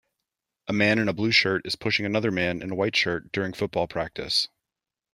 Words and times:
A 0.67 0.73
man 0.73 0.97
in 0.97 1.07
a 1.07 1.13
blue 1.13 1.29
shirt 1.31 1.61
is 1.63 1.75
pushing 1.75 2.07
another 2.07 2.31
man 2.31 2.63
in 2.63 2.71
a 2.71 2.75
white 2.75 2.95
shirt 2.95 3.31
during 3.31 3.53
football 3.53 3.87
practice. 3.87 4.47